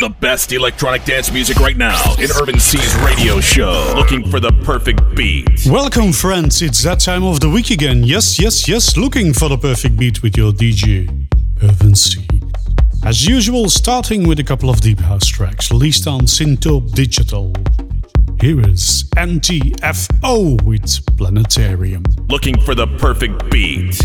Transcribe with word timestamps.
The 0.00 0.10
best 0.20 0.52
electronic 0.52 1.04
dance 1.04 1.32
music 1.32 1.58
right 1.58 1.76
now 1.76 2.14
in 2.20 2.28
Urban 2.40 2.60
C's 2.60 2.94
radio 2.98 3.40
show. 3.40 3.94
Looking 3.96 4.30
for 4.30 4.38
the 4.38 4.52
perfect 4.62 5.00
beat. 5.16 5.48
Welcome, 5.66 6.12
friends. 6.12 6.62
It's 6.62 6.84
that 6.84 7.00
time 7.00 7.24
of 7.24 7.40
the 7.40 7.48
week 7.48 7.70
again. 7.70 8.04
Yes, 8.04 8.40
yes, 8.40 8.68
yes. 8.68 8.96
Looking 8.96 9.32
for 9.32 9.48
the 9.48 9.58
perfect 9.58 9.96
beat 9.96 10.22
with 10.22 10.36
your 10.36 10.52
DJ, 10.52 11.26
Urban 11.64 11.96
C. 11.96 12.24
As 13.04 13.26
usual, 13.26 13.68
starting 13.68 14.28
with 14.28 14.38
a 14.38 14.44
couple 14.44 14.70
of 14.70 14.80
deep 14.80 15.00
house 15.00 15.26
tracks 15.26 15.72
released 15.72 16.06
on 16.06 16.20
Syntope 16.22 16.94
Digital. 16.94 17.52
Here 18.40 18.60
is 18.68 19.10
NTFO 19.16 20.62
with 20.62 21.04
Planetarium. 21.16 22.04
Looking 22.28 22.60
for 22.60 22.76
the 22.76 22.86
perfect 22.98 23.50
beat. 23.50 24.00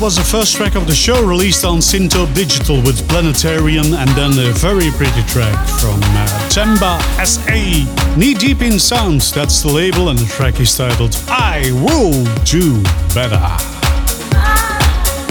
Was 0.00 0.16
the 0.16 0.24
first 0.24 0.56
track 0.56 0.76
of 0.76 0.86
the 0.86 0.94
show 0.94 1.22
released 1.26 1.62
on 1.62 1.78
Syntop 1.78 2.34
Digital 2.34 2.76
with 2.76 3.06
Planetarian 3.06 3.92
and 3.92 4.08
then 4.10 4.30
a 4.38 4.50
very 4.52 4.90
pretty 4.92 5.22
track 5.24 5.54
from 5.78 6.00
uh, 6.02 6.48
Themba 6.48 6.98
SA. 7.22 8.16
Knee 8.18 8.32
Deep 8.32 8.62
in 8.62 8.78
Sounds, 8.78 9.30
that's 9.30 9.60
the 9.60 9.68
label, 9.68 10.08
and 10.08 10.18
the 10.18 10.24
track 10.24 10.58
is 10.58 10.74
titled 10.74 11.14
I 11.28 11.70
Will 11.84 12.24
Do 12.44 12.82
Better. 13.14 13.44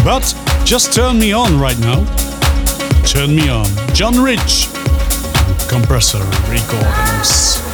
But 0.03 0.35
just 0.65 0.93
turn 0.93 1.17
me 1.17 1.33
on 1.33 1.59
right 1.59 1.79
now. 1.79 2.05
Turn 3.05 3.35
me 3.35 3.49
on. 3.49 3.65
John 3.95 4.21
Rich, 4.21 4.67
Compressor 5.67 6.23
Recordings. 6.47 7.68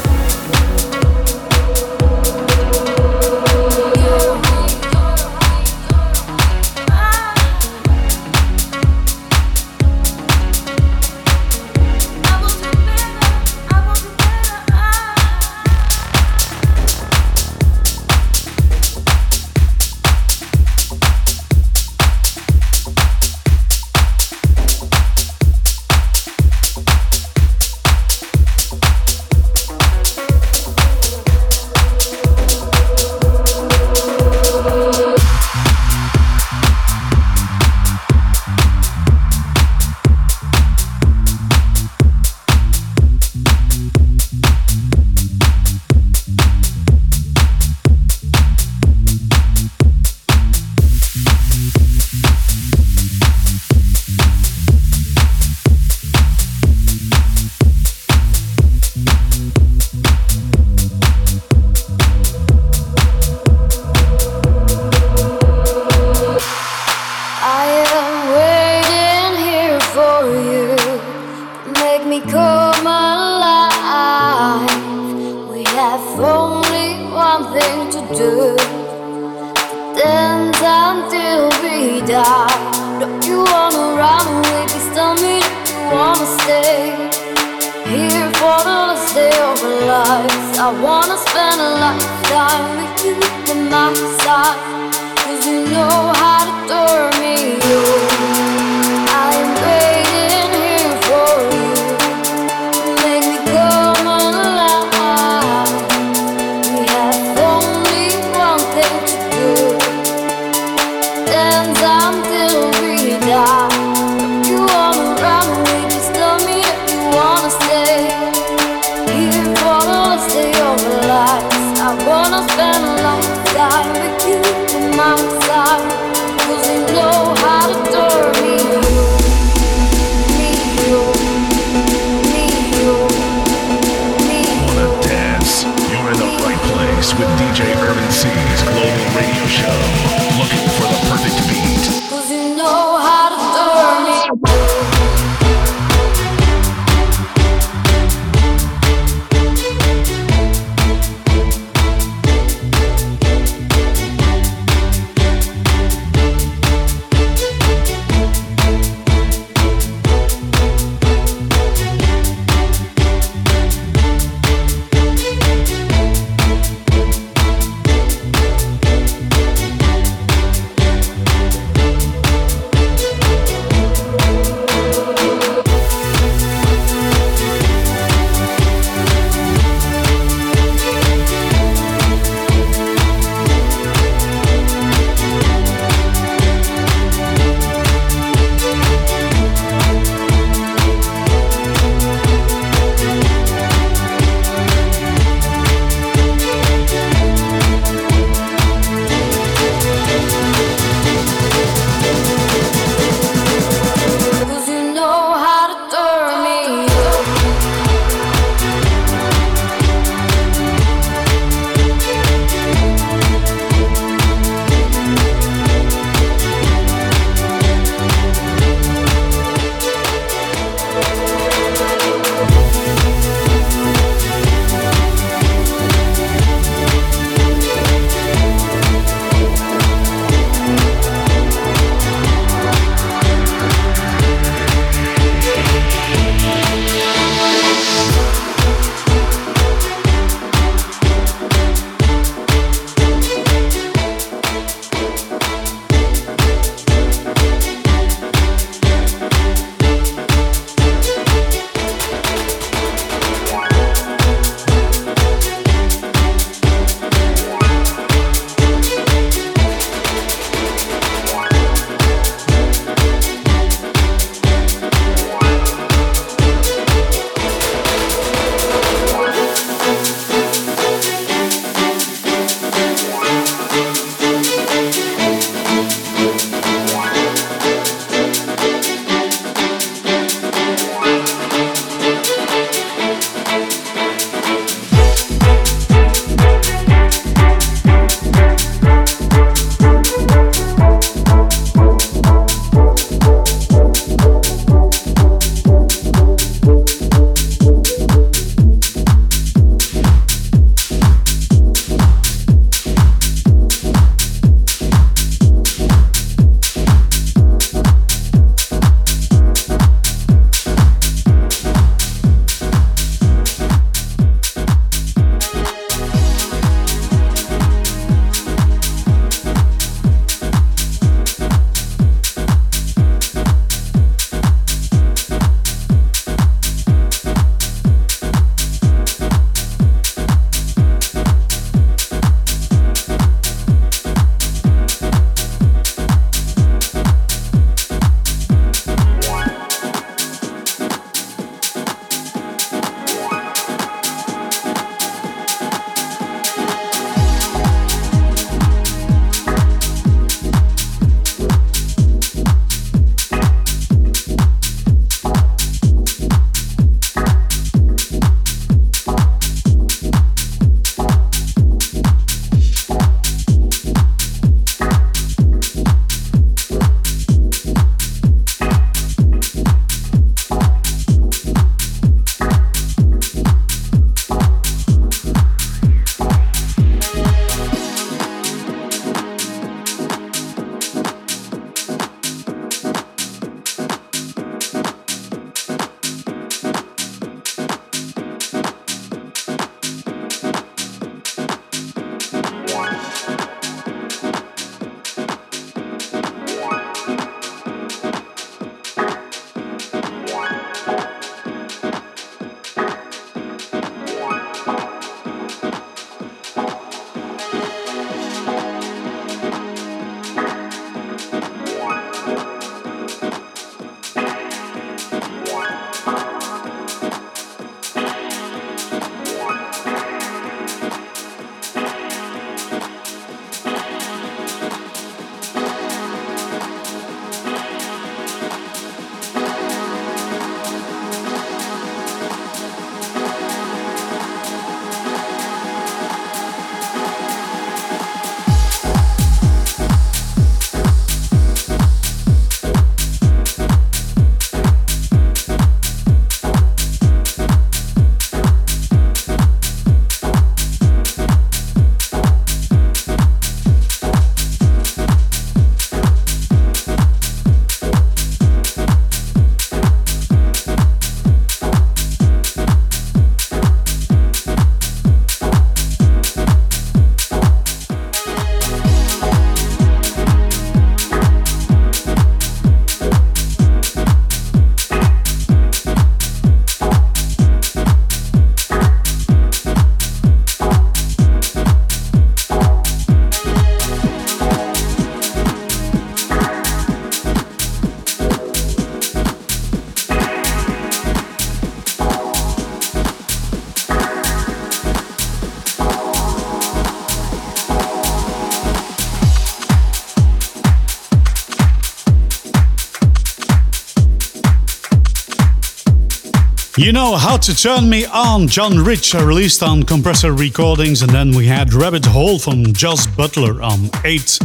You 506.78 506.92
know 506.92 507.16
how 507.16 507.38
to 507.38 507.56
turn 507.56 507.90
me 507.90 508.06
on. 508.06 508.50
John 508.50 508.78
Rich 508.78 509.16
uh, 509.16 509.26
released 509.26 509.64
on 509.64 509.84
Compressor 509.84 510.34
Recordings, 510.34 511.04
and 511.04 511.12
then 511.12 511.32
we 511.32 511.48
had 511.48 511.74
Rabbit 511.74 512.04
Hole 512.06 512.38
from 512.38 512.66
Joss 512.74 513.08
Butler 513.08 513.62
on 513.62 513.90
8 514.04 514.40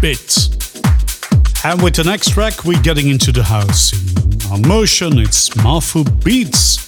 Bit. 0.00 0.48
And 1.64 1.82
with 1.82 1.96
the 1.96 2.04
next 2.06 2.30
track, 2.30 2.64
we're 2.64 2.80
getting 2.80 3.10
into 3.10 3.30
the 3.30 3.42
house. 3.42 3.92
On 4.50 4.66
motion, 4.66 5.18
it's 5.18 5.50
Mafu 5.50 6.02
Beats, 6.24 6.78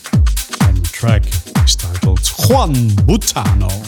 and 0.63 0.79
the 0.79 0.89
track 0.91 1.27
is 1.67 1.77
titled 1.77 2.27
Juan 2.49 2.73
Butano. 3.05 3.88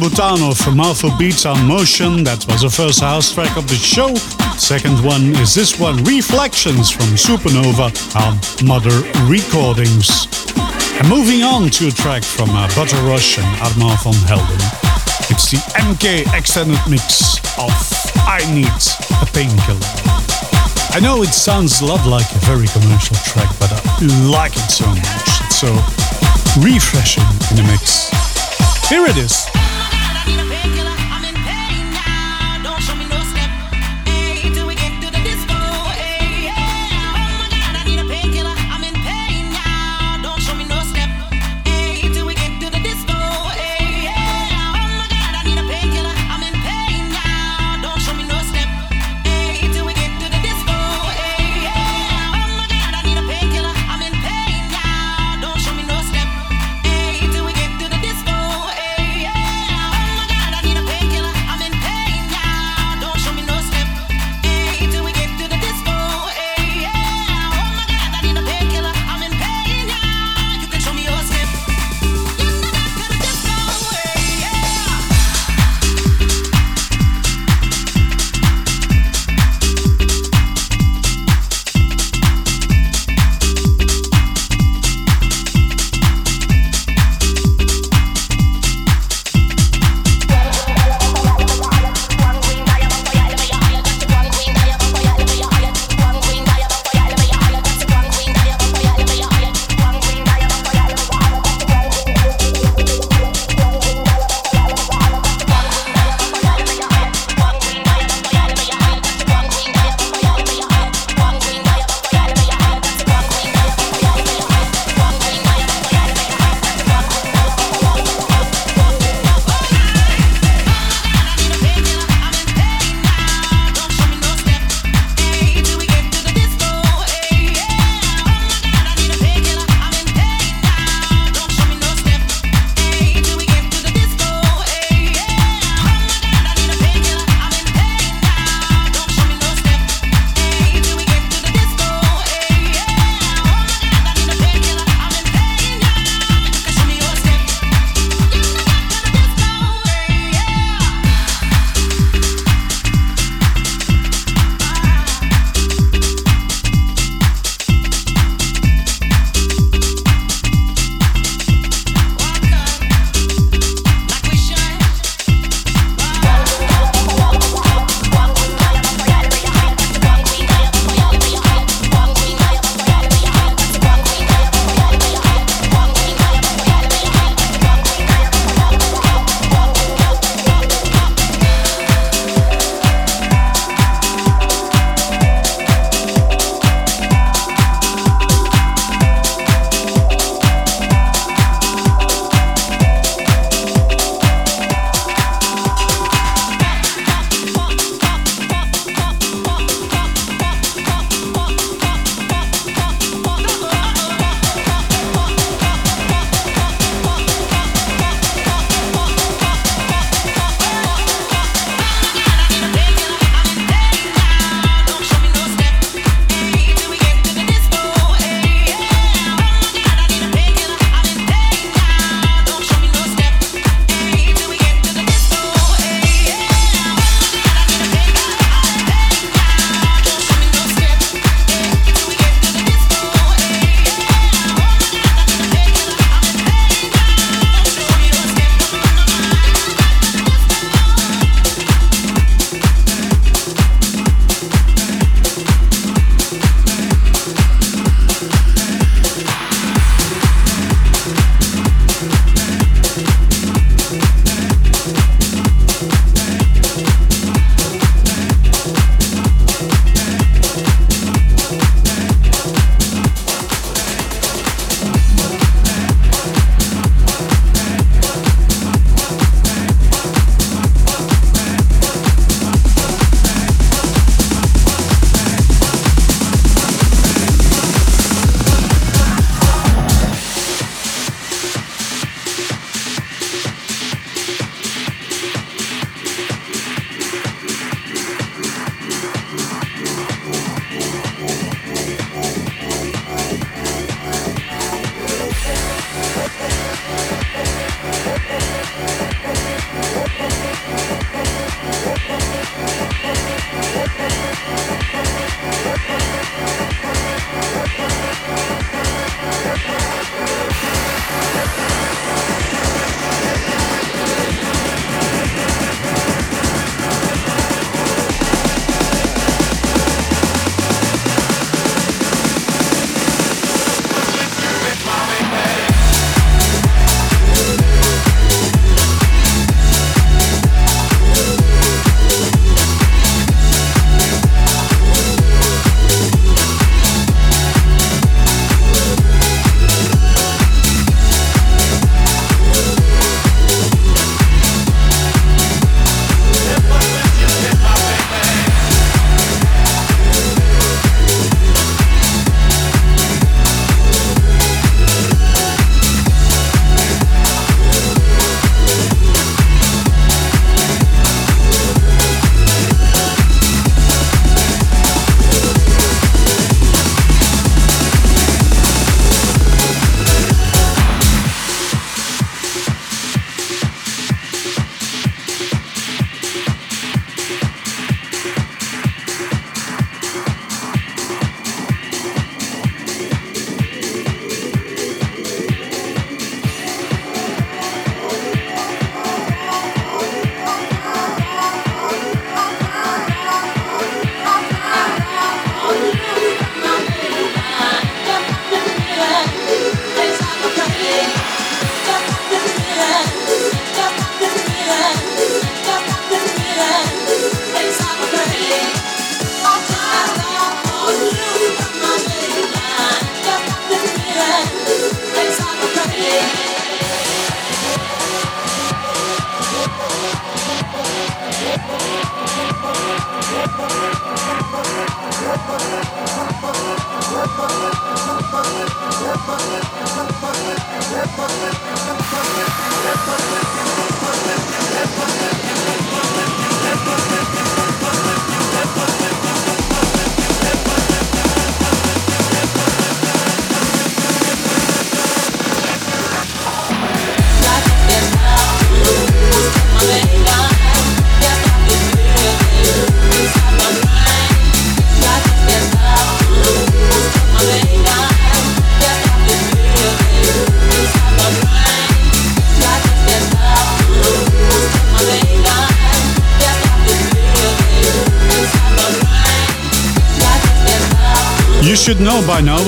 Butano 0.00 0.54
from 0.54 0.80
Alpha 0.80 1.08
Beats 1.18 1.44
on 1.44 1.66
Motion. 1.66 2.24
That 2.24 2.46
was 2.46 2.62
the 2.62 2.70
first 2.70 3.00
house 3.00 3.32
track 3.32 3.56
of 3.56 3.66
the 3.68 3.74
show. 3.74 4.14
Second 4.56 5.02
one 5.04 5.34
is 5.36 5.54
this 5.54 5.78
one, 5.78 6.02
Reflections 6.04 6.90
from 6.90 7.18
Supernova 7.18 7.90
on 8.14 8.38
Mother 8.64 8.94
Recordings. 9.28 10.28
And 10.96 11.08
moving 11.08 11.42
on 11.42 11.68
to 11.76 11.88
a 11.88 11.90
track 11.90 12.22
from 12.22 12.50
uh, 12.50 12.68
Butter 12.76 12.96
Rush 13.02 13.38
and 13.38 13.48
Armand 13.60 13.98
van 14.00 14.14
Helden. 14.30 14.62
It's 15.28 15.50
the 15.50 15.58
MK 15.76 16.32
extended 16.32 16.80
mix 16.88 17.38
of 17.58 17.72
I 18.24 18.40
Need 18.54 18.78
a 19.20 19.26
Painkiller. 19.34 19.92
I 20.94 21.00
know 21.00 21.22
it 21.22 21.34
sounds 21.34 21.80
a 21.80 21.86
lot 21.86 22.06
like 22.06 22.30
a 22.32 22.40
very 22.46 22.68
commercial 22.68 23.16
track, 23.26 23.50
but 23.58 23.72
I 23.72 23.80
like 24.30 24.52
it 24.54 24.70
so 24.70 24.86
much. 24.86 25.28
It's 25.44 25.60
so 25.60 25.72
refreshing 26.62 27.26
in 27.50 27.56
the 27.60 27.66
mix. 27.66 28.08
Here 28.88 29.06
it 29.06 29.16
is. 29.16 29.51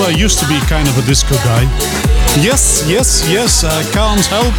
I 0.05 0.09
used 0.09 0.37
to 0.37 0.47
be 0.47 0.59
kind 0.69 0.87
of 0.87 0.95
a 0.99 1.01
disco 1.01 1.33
guy. 1.41 1.63
Yes, 2.37 2.85
yes, 2.85 3.25
yes, 3.25 3.63
I 3.63 3.81
can't 3.89 4.21
help 4.29 4.53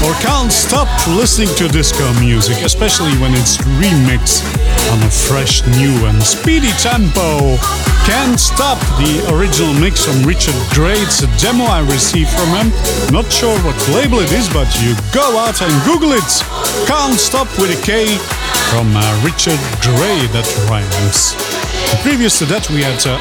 or 0.00 0.16
can't 0.24 0.50
stop 0.50 0.88
listening 1.04 1.52
to 1.60 1.68
disco 1.68 2.08
music, 2.18 2.64
especially 2.64 3.12
when 3.20 3.36
it's 3.36 3.60
remixed 3.76 4.40
on 4.88 5.02
a 5.04 5.10
fresh, 5.10 5.60
new, 5.76 5.92
and 6.08 6.16
speedy 6.22 6.72
tempo. 6.80 7.60
Can't 8.08 8.40
stop 8.40 8.80
the 8.96 9.20
original 9.36 9.74
mix 9.76 10.00
from 10.00 10.16
Richard 10.24 10.56
Gray. 10.72 10.96
It's 11.04 11.20
a 11.20 11.28
demo 11.44 11.64
I 11.64 11.84
received 11.84 12.30
from 12.32 12.48
him. 12.56 12.72
Not 13.12 13.28
sure 13.30 13.52
what 13.68 13.76
label 13.92 14.20
it 14.20 14.32
is, 14.32 14.48
but 14.48 14.72
you 14.80 14.96
go 15.12 15.36
out 15.36 15.60
and 15.60 15.72
Google 15.84 16.16
it. 16.16 16.30
Can't 16.88 17.20
stop 17.20 17.52
with 17.60 17.68
a 17.68 17.80
K 17.84 18.16
from 18.72 18.96
uh, 18.96 19.04
Richard 19.20 19.60
Gray 19.84 20.24
that 20.32 20.48
rhymes. 20.72 21.65
Previous 22.06 22.38
to 22.38 22.44
that, 22.44 22.70
we 22.70 22.82
had 22.82 23.04
uh, 23.04 23.18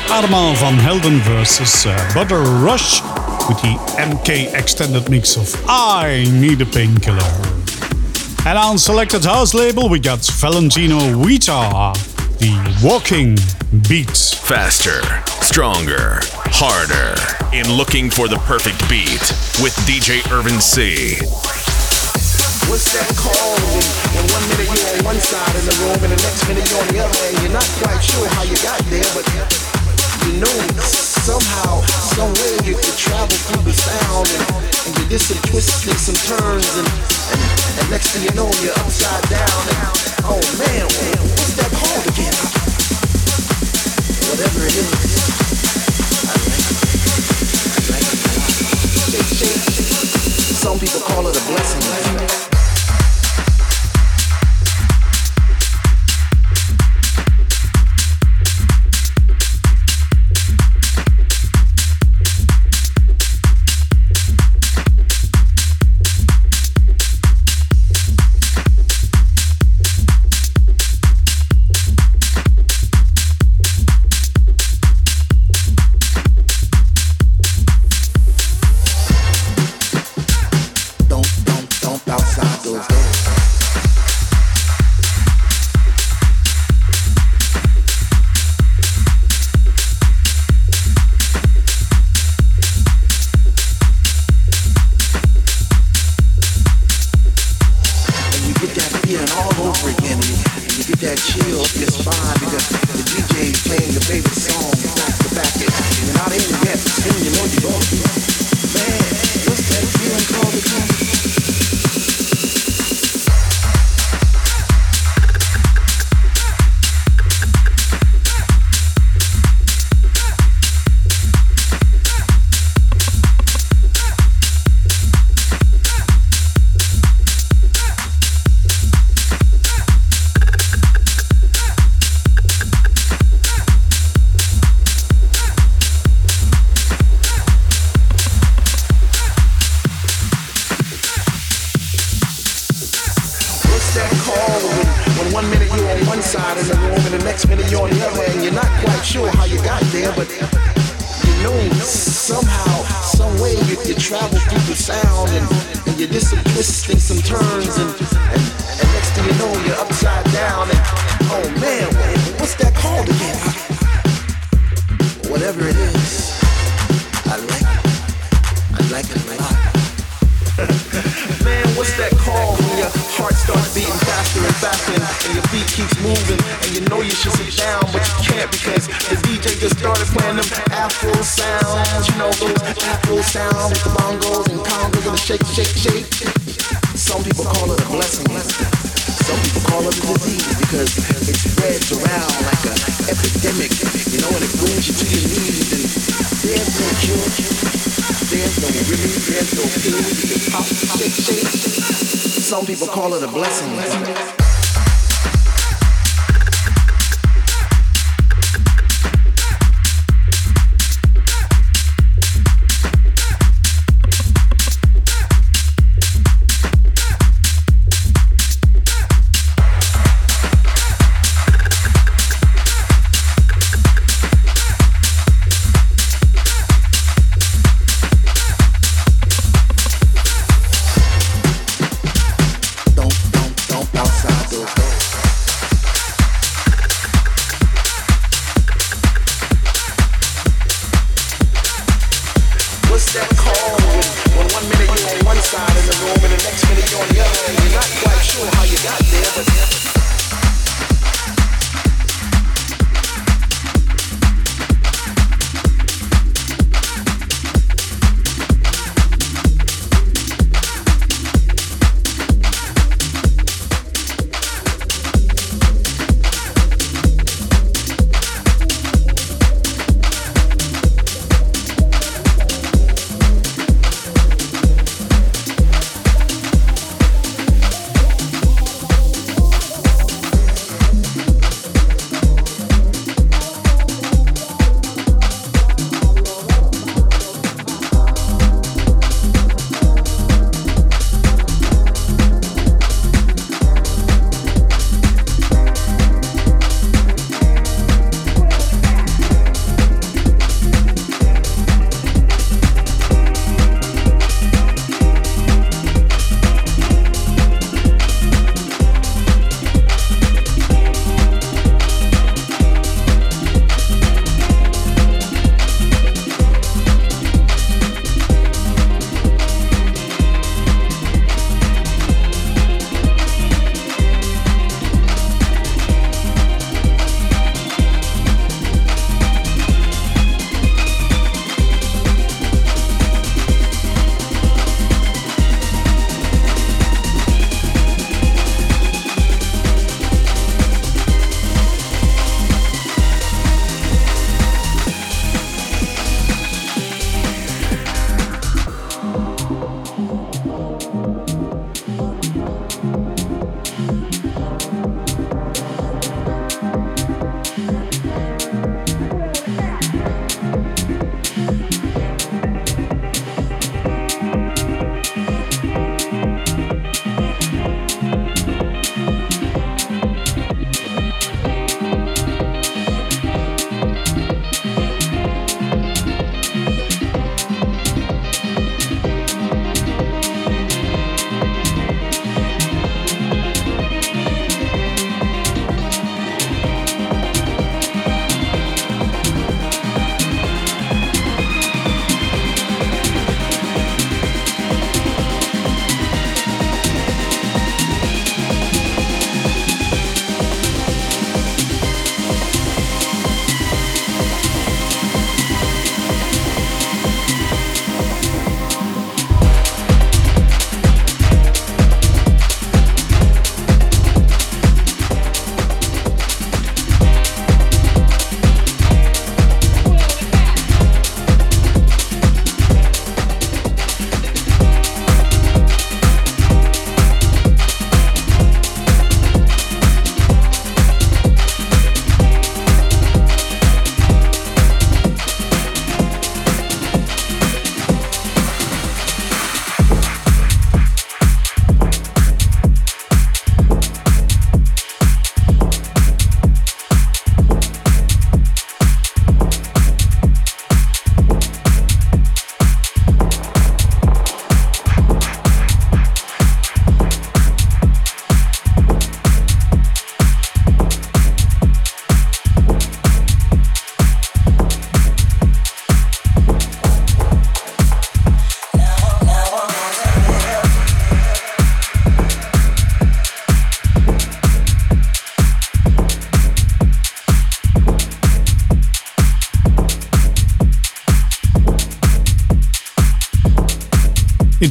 van 0.53 0.77
Helden 0.77 1.17
versus 1.21 1.87
uh, 1.87 2.11
Butter 2.13 2.43
Rush 2.61 3.01
with 3.49 3.59
the 3.63 3.73
MK 3.97 4.53
extended 4.53 5.09
mix 5.09 5.35
of 5.37 5.51
I 5.67 6.25
Need 6.31 6.61
a 6.61 6.67
Painkiller. 6.67 7.23
And 8.45 8.59
on 8.59 8.77
Selected 8.77 9.25
House 9.25 9.55
label, 9.55 9.89
we 9.89 9.99
got 9.99 10.23
Valentino 10.39 10.99
Vita, 11.17 11.93
the 12.37 12.53
Walking 12.83 13.39
Beats. 13.89 14.35
Faster, 14.35 15.01
stronger, 15.41 16.19
harder, 16.53 17.15
in 17.57 17.67
looking 17.73 18.11
for 18.11 18.27
the 18.27 18.37
perfect 18.45 18.77
beat 18.87 19.33
with 19.63 19.73
DJ 19.87 20.21
Irvin 20.31 20.61
C. 20.61 21.15
What's 22.75 22.91
that 22.91 23.07
called? 23.15 23.63
When, 23.71 23.87
when 24.19 24.25
one 24.35 24.43
minute 24.51 24.67
you're 24.67 24.91
on 24.99 25.15
one 25.15 25.19
side 25.23 25.55
of 25.55 25.63
the 25.63 25.71
room 25.79 25.95
and 25.95 26.11
the 26.11 26.19
next 26.19 26.43
minute 26.43 26.67
you're 26.67 26.83
on 26.83 26.91
the 26.91 26.99
other, 27.07 27.23
and 27.31 27.39
you're 27.39 27.55
not 27.55 27.63
quite 27.79 28.03
sure 28.03 28.27
how 28.35 28.43
you 28.43 28.59
got 28.59 28.83
there, 28.91 29.07
but 29.15 29.23
you 30.27 30.43
know 30.43 30.59
somehow, 30.83 31.79
some 31.87 32.35
way 32.35 32.51
you 32.67 32.75
could 32.75 32.99
travel 32.99 33.31
through 33.47 33.63
the 33.63 33.71
sound, 33.71 34.27
and, 34.27 34.43
and 34.59 34.91
you 34.91 35.07
did 35.07 35.23
some 35.23 35.39
twists 35.47 35.87
and 35.87 35.95
some 35.95 36.19
turns, 36.27 36.67
and, 36.75 36.83
and, 37.31 37.39
and 37.79 37.85
next 37.95 38.11
thing 38.11 38.27
you 38.27 38.35
know 38.35 38.51
you're 38.59 38.75
upside 38.83 39.23
down, 39.31 39.61
and 39.71 39.95
oh 40.27 40.43
man, 40.59 40.83
what's 41.31 41.55
that 41.55 41.71
called 41.71 42.03
again? 42.11 42.35
Whatever 44.35 44.67
it 44.67 44.75
is. 44.75 44.91
Some 50.59 50.75
people 50.75 50.99
call 51.07 51.23
it 51.31 51.39
a 51.39 51.43
blessing. 51.47 52.54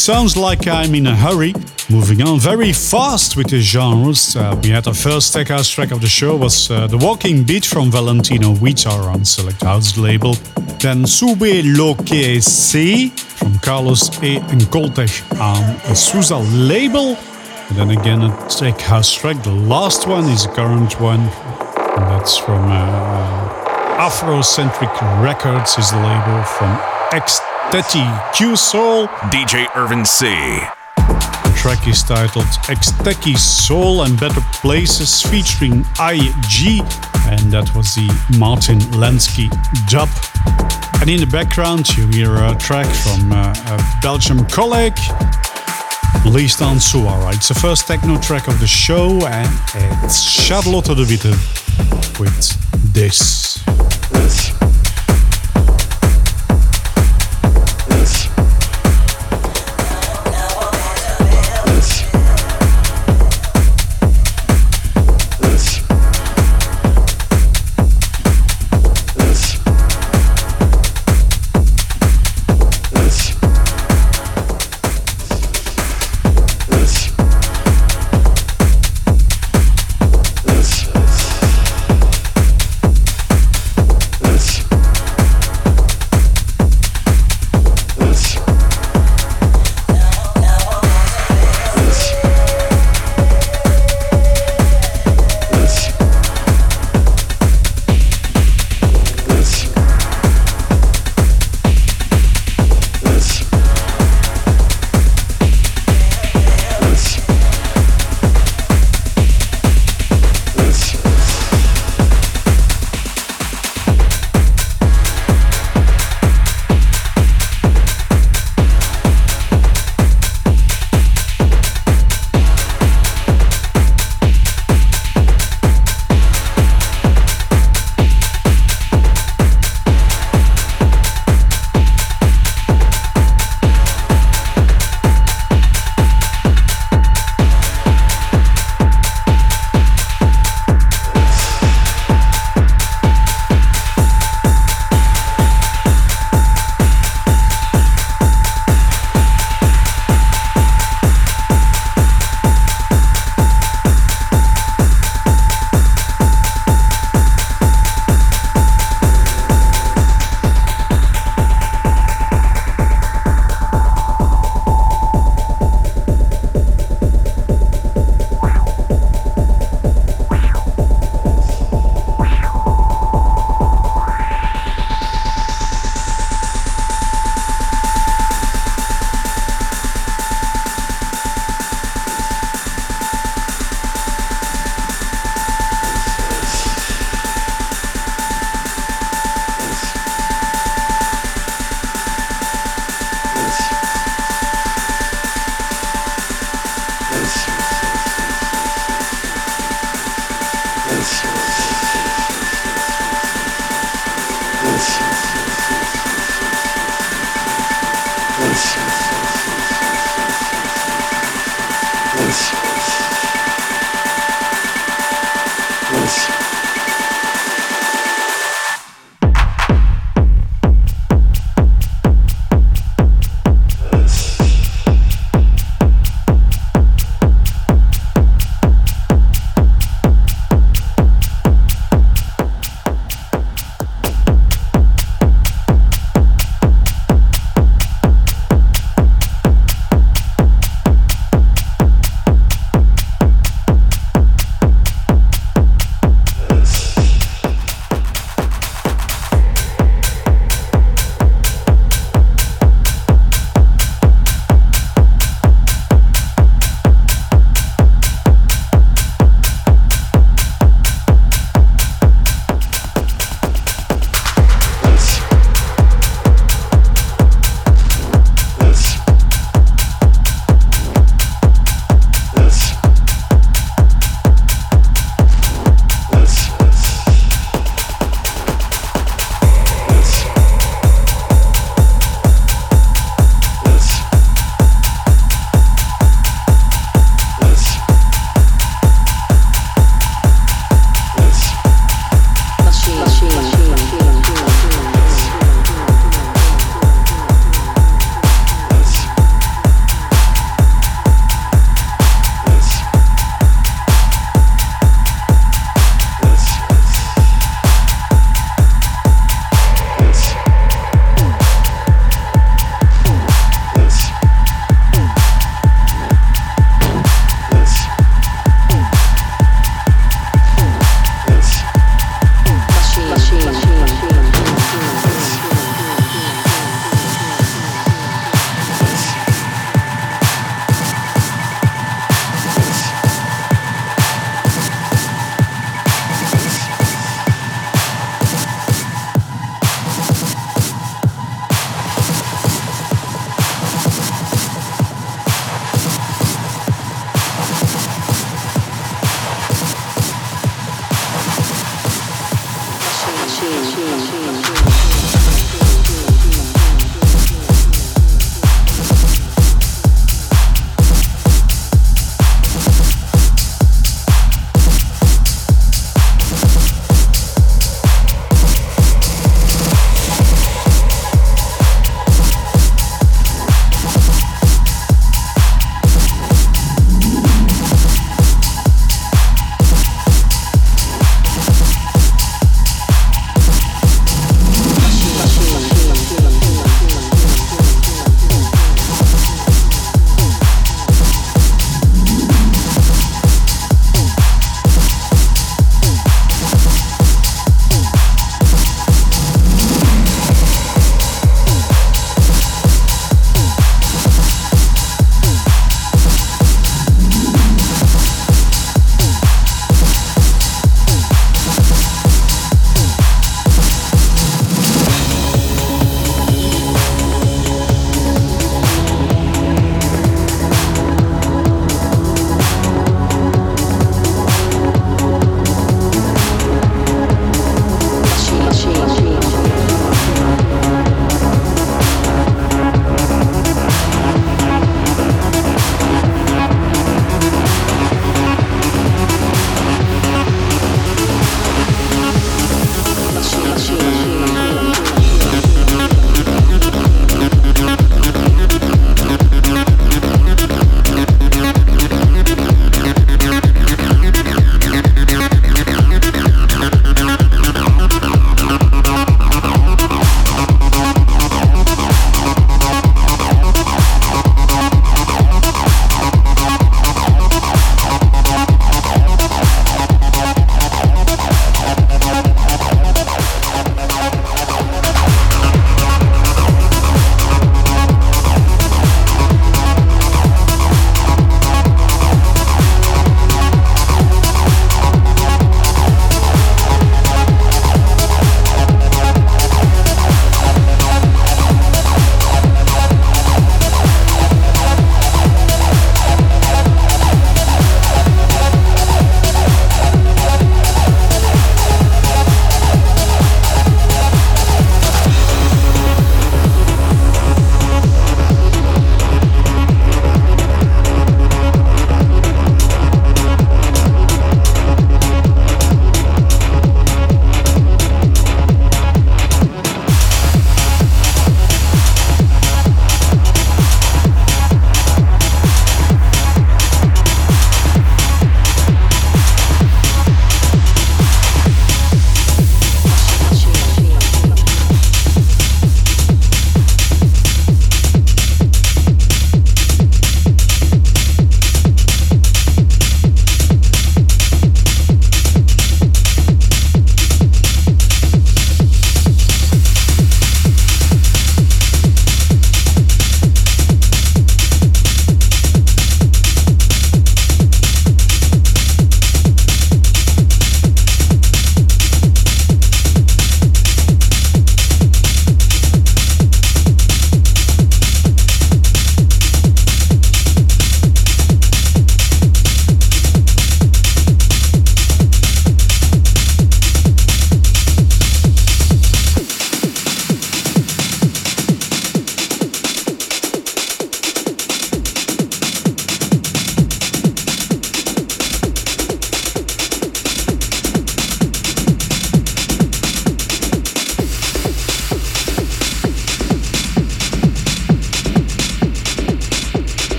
Sounds 0.00 0.34
like 0.34 0.66
I'm 0.66 0.94
in 0.94 1.06
a 1.06 1.14
hurry. 1.14 1.52
Moving 1.90 2.22
on 2.22 2.40
very 2.40 2.72
fast 2.72 3.36
with 3.36 3.50
the 3.50 3.60
genres. 3.60 4.34
Uh, 4.34 4.58
we 4.62 4.70
had 4.70 4.86
our 4.86 4.94
first 4.94 5.32
tech 5.34 5.48
house 5.48 5.68
track 5.68 5.90
of 5.90 6.00
the 6.00 6.08
show 6.08 6.36
was 6.36 6.70
uh, 6.70 6.86
The 6.86 6.96
Walking 6.96 7.44
Beat 7.44 7.66
from 7.66 7.90
Valentino 7.90 8.54
Vitar 8.54 9.12
on 9.12 9.26
Select 9.26 9.62
House 9.62 9.98
label. 9.98 10.34
Then 10.78 11.06
Sube 11.06 11.62
Lo 11.64 11.94
Que 11.94 12.40
Se 12.40 13.08
from 13.08 13.58
Carlos 13.58 14.08
A. 14.22 14.36
and 14.50 14.62
Coltech 14.72 15.20
on 15.38 15.94
Sousa 15.94 16.38
label. 16.38 17.16
And 17.68 17.76
then 17.76 17.90
again 17.90 18.22
a 18.22 18.48
tech 18.48 18.80
house 18.80 19.12
track. 19.12 19.42
The 19.42 19.52
last 19.52 20.06
one 20.06 20.24
is 20.24 20.46
a 20.46 20.48
current 20.48 20.98
one. 20.98 21.20
And 21.20 22.04
that's 22.08 22.38
from 22.38 22.64
uh, 22.70 23.98
Afrocentric 23.98 25.22
Records 25.22 25.76
is 25.76 25.90
the 25.90 25.98
label 25.98 26.42
from 26.44 26.78
X 27.12 27.40
Teti 27.70 28.34
Q 28.34 28.56
Soul. 28.56 29.06
DJ 29.30 29.68
Irvin 29.76 30.04
C. 30.04 30.26
The 30.26 31.54
track 31.56 31.86
is 31.86 32.02
titled 32.02 32.46
Exteki 32.66 33.38
Soul 33.38 34.02
and 34.02 34.18
Better 34.18 34.40
Places 34.54 35.22
featuring 35.22 35.84
IG, 36.00 36.82
and 37.30 37.52
that 37.52 37.70
was 37.76 37.94
the 37.94 38.10
Martin 38.36 38.80
Lensky 38.98 39.48
dub. 39.88 40.08
And 41.00 41.08
in 41.08 41.20
the 41.20 41.28
background, 41.30 41.88
you 41.96 42.08
hear 42.08 42.34
a 42.34 42.56
track 42.56 42.86
from 42.86 43.30
uh, 43.30 43.54
a 43.68 44.00
Belgium 44.02 44.44
colleague, 44.46 44.98
released 46.24 46.62
on 46.62 46.78
Suara. 46.78 47.32
It's 47.34 47.48
the 47.48 47.54
first 47.54 47.86
techno 47.86 48.18
track 48.20 48.48
of 48.48 48.58
the 48.58 48.66
show, 48.66 49.24
and 49.26 49.48
it's 50.02 50.20
Charlotte 50.20 50.86
de 50.86 51.06
Witte 51.06 52.18
with. 52.18 52.70
This. 52.92 53.62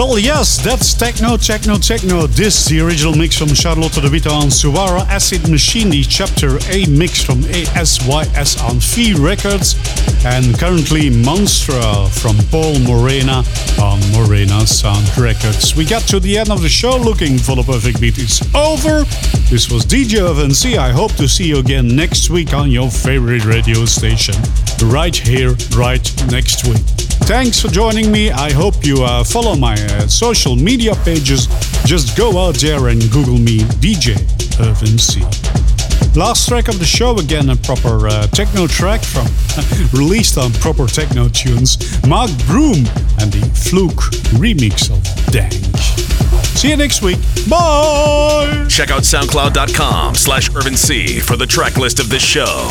Well, 0.00 0.18
yes, 0.18 0.56
that's 0.56 0.94
techno, 0.94 1.36
techno, 1.36 1.76
techno. 1.76 2.26
This 2.26 2.62
is 2.62 2.68
the 2.68 2.80
original 2.80 3.14
mix 3.14 3.36
from 3.36 3.48
Charlotte 3.48 3.92
de 3.92 4.08
Witte 4.08 4.28
on 4.28 4.48
Suara 4.48 5.06
Acid 5.10 5.46
Machine, 5.50 5.90
the 5.90 6.02
Chapter 6.02 6.56
A 6.70 6.86
mix 6.86 7.22
from 7.22 7.42
ASYS 7.42 8.64
on 8.66 8.80
Fee 8.80 9.12
Records, 9.12 9.74
and 10.24 10.58
currently 10.58 11.10
Monstra 11.10 12.08
from 12.18 12.38
Paul 12.50 12.78
Morena 12.78 13.44
on 13.78 14.00
Morena 14.12 14.66
Sound 14.66 15.06
Records. 15.18 15.76
We 15.76 15.84
got 15.84 16.08
to 16.08 16.18
the 16.18 16.38
end 16.38 16.50
of 16.50 16.62
the 16.62 16.70
show 16.70 16.96
looking 16.96 17.36
for 17.36 17.54
the 17.54 17.62
perfect 17.62 18.00
beat. 18.00 18.16
It's 18.16 18.40
over. 18.54 19.04
This 19.50 19.70
was 19.70 19.84
DJ 19.84 20.20
FNC. 20.20 20.78
I 20.78 20.92
hope 20.92 21.12
to 21.16 21.28
see 21.28 21.44
you 21.44 21.58
again 21.58 21.94
next 21.94 22.30
week 22.30 22.54
on 22.54 22.70
your 22.70 22.90
favorite 22.90 23.44
radio 23.44 23.84
station, 23.84 24.36
right 24.82 25.14
here, 25.14 25.54
right 25.76 26.02
next 26.30 26.66
week. 26.66 26.99
Thanks 27.26 27.60
for 27.60 27.68
joining 27.68 28.10
me. 28.10 28.30
I 28.30 28.52
hope 28.52 28.84
you 28.84 29.02
uh, 29.04 29.22
follow 29.24 29.54
my 29.54 29.74
uh, 29.74 30.06
social 30.08 30.56
media 30.56 30.94
pages. 31.04 31.46
Just 31.84 32.16
go 32.16 32.38
out 32.38 32.56
there 32.56 32.88
and 32.88 33.00
Google 33.10 33.38
me, 33.38 33.60
DJ 33.80 34.16
Irvin 34.60 34.98
C. 34.98 35.20
Last 36.18 36.48
track 36.48 36.66
of 36.68 36.78
the 36.80 36.84
show, 36.84 37.18
again, 37.18 37.50
a 37.50 37.56
proper 37.56 38.08
uh, 38.08 38.26
techno 38.28 38.66
track 38.66 39.00
from 39.02 39.26
released 39.98 40.38
on 40.38 40.52
proper 40.54 40.86
techno 40.86 41.28
tunes. 41.28 41.78
Mark 42.06 42.30
Broom 42.46 42.84
and 43.20 43.32
the 43.32 43.48
Fluke 43.54 44.10
remix 44.40 44.90
of 44.90 45.00
Dank. 45.32 45.52
See 46.58 46.70
you 46.70 46.76
next 46.76 47.00
week. 47.02 47.18
Bye! 47.48 48.66
Check 48.68 48.90
out 48.90 49.02
soundcloud.com 49.02 50.16
slash 50.16 50.54
Irvin 50.54 50.76
C 50.76 51.20
for 51.20 51.36
the 51.36 51.46
track 51.46 51.76
list 51.76 52.00
of 52.00 52.08
this 52.08 52.22
show. 52.22 52.68